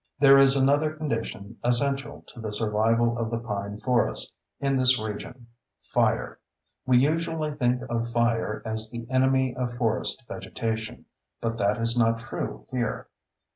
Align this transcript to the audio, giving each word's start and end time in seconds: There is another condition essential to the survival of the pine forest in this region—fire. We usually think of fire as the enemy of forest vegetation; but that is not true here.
There 0.17 0.39
is 0.39 0.55
another 0.55 0.95
condition 0.95 1.57
essential 1.63 2.23
to 2.29 2.39
the 2.41 2.51
survival 2.51 3.19
of 3.19 3.29
the 3.29 3.37
pine 3.37 3.77
forest 3.77 4.33
in 4.59 4.75
this 4.75 4.97
region—fire. 4.99 6.39
We 6.87 6.97
usually 6.97 7.51
think 7.51 7.83
of 7.87 8.07
fire 8.09 8.63
as 8.65 8.89
the 8.89 9.05
enemy 9.11 9.55
of 9.55 9.73
forest 9.75 10.23
vegetation; 10.27 11.05
but 11.39 11.59
that 11.59 11.79
is 11.79 11.95
not 11.99 12.17
true 12.19 12.65
here. 12.71 13.09